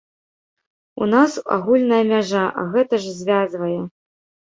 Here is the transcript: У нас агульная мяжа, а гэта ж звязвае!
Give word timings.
У 1.01 1.09
нас 1.11 1.37
агульная 1.57 2.01
мяжа, 2.15 2.45
а 2.49 2.61
гэта 2.75 2.95
ж 3.07 3.17
звязвае! 3.23 3.75